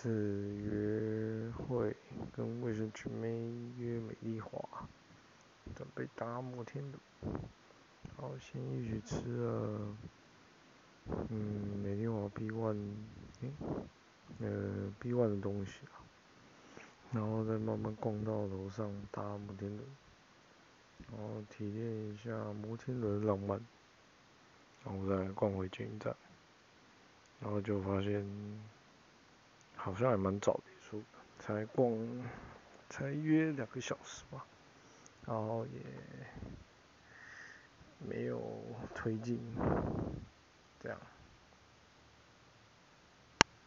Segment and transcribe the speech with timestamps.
[0.00, 0.08] 次
[0.62, 1.92] 约会，
[2.32, 3.28] 跟卫生局妹
[3.78, 4.60] 约美丽华，
[5.74, 7.00] 准备搭摩天轮。
[8.04, 9.96] 然后先一起吃了，
[11.30, 12.76] 嗯，美丽华 B one，
[13.40, 13.50] 诶，
[14.38, 15.80] 呃，B one 的东西。
[17.10, 19.84] 然后再慢慢逛到楼上搭摩天轮，
[21.10, 22.30] 然后体验一下
[22.62, 23.60] 摩天轮的浪漫。
[24.84, 26.14] 然后再逛回捷运站，
[27.40, 28.24] 然后就发现
[29.88, 31.04] 好像还蛮早结束的，
[31.38, 31.90] 才逛
[32.90, 34.44] 才约两个小时吧，
[35.26, 35.80] 然后也
[38.06, 38.38] 没有
[38.94, 39.40] 推进，
[40.82, 40.98] 这样。